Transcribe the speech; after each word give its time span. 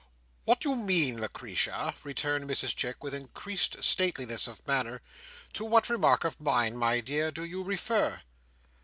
"What 0.45 0.61
do 0.61 0.69
you 0.71 0.75
mean, 0.77 1.21
Lucretia?" 1.21 1.93
returned 2.03 2.49
Mrs 2.49 2.75
Chick, 2.75 3.03
with 3.03 3.13
increased 3.13 3.83
stateliness 3.83 4.47
of 4.47 4.65
manner. 4.65 4.99
"To 5.53 5.63
what 5.63 5.91
remark 5.91 6.23
of 6.23 6.41
mine, 6.41 6.75
my 6.75 7.01
dear, 7.01 7.29
do 7.29 7.45
you 7.45 7.61
refer?" 7.61 8.19